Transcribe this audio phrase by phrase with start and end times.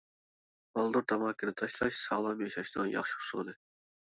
[0.79, 3.57] بالدۇر تاماكىنى تاشلاش، ساغلام ياشاشنىڭ ياخشى ئۇسۇلى.